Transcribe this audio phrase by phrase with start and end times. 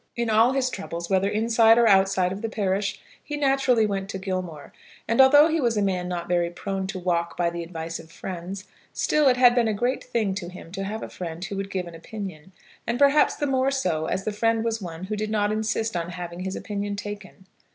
[0.15, 4.17] In all his troubles, whether inside or outside of the parish, he naturally went to
[4.17, 4.73] Gilmore;
[5.07, 8.11] and, although he was a man not very prone to walk by the advice of
[8.11, 11.55] friends, still it had been a great thing to him to have a friend who
[11.55, 12.51] would give an opinion,
[12.87, 16.09] and perhaps the more so, as the friend was one who did not insist on
[16.09, 17.45] having his opinion taken.